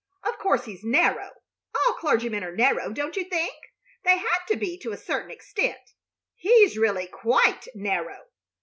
Of 0.23 0.39
course, 0.39 0.65
he's 0.65 0.83
narrow. 0.83 1.29
All 1.75 1.93
clergymen 1.93 2.43
are 2.43 2.55
narrow, 2.55 2.91
don't 2.91 3.15
you 3.15 3.23
think? 3.25 3.53
They 4.03 4.17
have 4.17 4.45
to 4.47 4.55
be 4.57 4.79
to 4.79 4.91
a 4.93 4.97
certain 4.97 5.29
extent. 5.29 5.91
He's 6.33 6.75
really 6.75 7.05
quite 7.05 7.67
narrow. 7.75 8.23